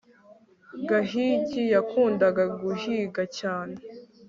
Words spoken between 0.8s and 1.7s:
gahigi